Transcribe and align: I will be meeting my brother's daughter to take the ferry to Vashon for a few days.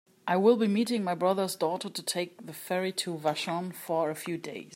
I 0.27 0.35
will 0.35 0.55
be 0.57 0.67
meeting 0.67 1.03
my 1.03 1.13
brother's 1.13 1.55
daughter 1.55 1.87
to 1.87 2.01
take 2.01 2.47
the 2.47 2.53
ferry 2.53 2.91
to 2.93 3.17
Vashon 3.19 3.71
for 3.71 4.09
a 4.09 4.15
few 4.15 4.35
days. 4.39 4.69